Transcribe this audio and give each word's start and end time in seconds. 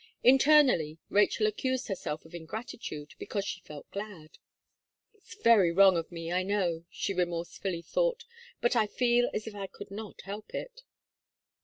Internally, 0.23 0.97
Rachel 1.09 1.45
accused 1.45 1.87
herself 1.87 2.25
of 2.25 2.33
ingratitude 2.33 3.13
because 3.19 3.45
she 3.45 3.61
felt 3.61 3.87
glad. 3.91 4.39
"It's 5.13 5.35
very 5.35 5.71
wrong 5.71 5.95
of 5.95 6.11
me, 6.11 6.31
I 6.31 6.41
know," 6.41 6.85
she 6.89 7.13
remorsefully 7.13 7.83
thought, 7.83 8.25
"but 8.61 8.75
I 8.75 8.87
feel 8.87 9.29
as 9.31 9.45
if 9.45 9.53
I 9.53 9.67
could 9.67 9.91
not 9.91 10.21
help 10.21 10.55
it." 10.55 10.81